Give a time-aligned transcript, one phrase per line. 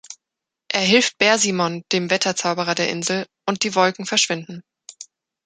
[0.69, 4.63] Er hilft Bersimon, dem Wetterzauberer der Insel, und die Wolken verschwinden.